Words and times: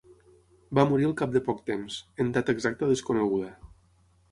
Va 0.79 0.85
morir 0.91 1.05
al 1.09 1.13
cap 1.19 1.35
de 1.35 1.41
poc 1.51 1.61
temps, 1.69 1.99
en 2.25 2.33
data 2.39 2.57
exacta 2.59 2.91
desconeguda. 2.95 3.55